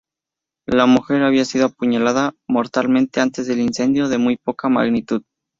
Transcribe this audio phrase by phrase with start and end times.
[0.67, 5.21] La mujer había sido apuñalada mortalmente antes del incendio, de muy poca magnitud.